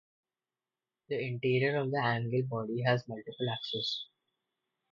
The 1.09 1.21
interior 1.23 1.75
of 1.77 1.91
the 1.91 1.97
algal 1.97 2.49
body 2.49 2.81
has 2.87 3.07
multiple 3.07 3.47
axes. 3.53 4.07